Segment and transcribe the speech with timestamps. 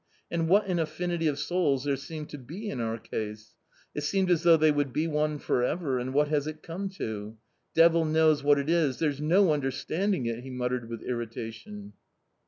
[0.31, 3.53] and what an a ffinity of souj s there seemed to be in our case!
[3.93, 6.63] it seemed as L tfiough they would be one for ever, and what has it
[6.63, 7.37] come to?
[7.75, 11.93] Devil knows what it is, there's no under standing it!" he muttered with irritation.